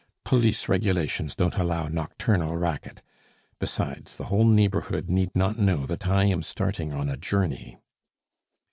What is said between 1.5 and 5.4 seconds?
allow nocturnal racket. Besides, the whole neighborhood need